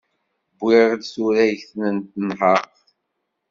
Wwiɣ-d 0.61 1.01
turagt 1.13 1.71
n 1.95 1.95
tenhert. 2.11 2.77